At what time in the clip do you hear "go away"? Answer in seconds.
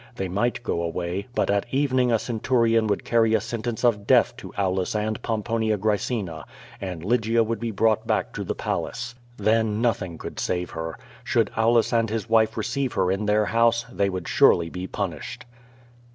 0.63-1.27